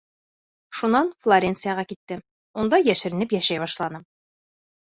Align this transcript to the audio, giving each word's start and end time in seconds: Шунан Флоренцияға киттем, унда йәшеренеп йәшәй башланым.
Шунан 0.79 1.11
Флоренцияға 1.25 1.85
киттем, 1.91 2.25
унда 2.63 2.83
йәшеренеп 2.89 3.37
йәшәй 3.39 3.63
башланым. 3.67 4.09